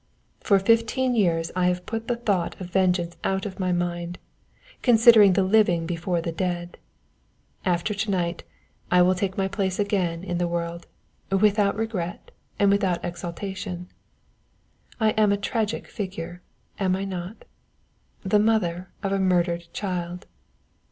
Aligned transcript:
For 0.39 0.57
fifteen 0.57 1.13
years 1.13 1.51
I 1.55 1.67
have 1.67 1.85
put 1.85 2.07
the 2.07 2.15
thought 2.15 2.59
of 2.59 2.71
vengeance 2.71 3.17
out 3.23 3.45
of 3.45 3.59
my 3.59 3.71
mind, 3.71 4.17
considering 4.81 5.33
the 5.33 5.43
living 5.43 5.85
before 5.85 6.21
the 6.21 6.31
dead. 6.31 6.79
After 7.65 7.93
to 7.93 8.09
night 8.09 8.43
I 8.89 9.03
will 9.03 9.13
take 9.13 9.37
my 9.37 9.47
place 9.47 9.77
again 9.77 10.23
in 10.23 10.39
the 10.39 10.47
world, 10.47 10.87
without 11.31 11.75
regret 11.75 12.31
and 12.57 12.71
without 12.71 13.05
exultation 13.05 13.89
I 14.99 15.11
am 15.11 15.31
a 15.31 15.37
tragic 15.37 15.85
figure, 15.85 16.41
am 16.79 16.95
I 16.95 17.05
not? 17.05 17.45
the 18.23 18.39
mother 18.39 18.89
of 19.03 19.11
a 19.11 19.19
murdered 19.19 19.67
child. 19.71 20.25